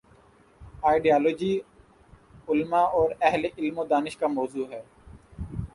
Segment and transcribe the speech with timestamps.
[0.83, 1.59] Ideology,
[2.49, 4.81] علما اور اہل علم و دانش کا موضوع ہے۔